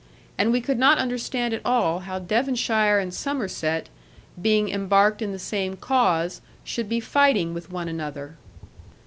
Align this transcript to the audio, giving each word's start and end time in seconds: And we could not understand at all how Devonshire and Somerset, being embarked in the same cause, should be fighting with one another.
And 0.35 0.51
we 0.51 0.61
could 0.61 0.79
not 0.79 0.97
understand 0.97 1.53
at 1.53 1.61
all 1.63 1.99
how 1.99 2.17
Devonshire 2.17 2.97
and 2.97 3.13
Somerset, 3.13 3.87
being 4.41 4.67
embarked 4.67 5.21
in 5.21 5.31
the 5.31 5.37
same 5.37 5.75
cause, 5.75 6.41
should 6.63 6.89
be 6.89 6.99
fighting 6.99 7.53
with 7.53 7.69
one 7.71 7.87
another. 7.87 8.35